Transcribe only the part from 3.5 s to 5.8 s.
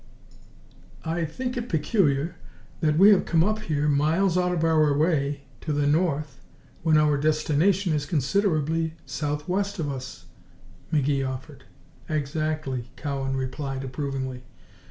here, miles out of our way to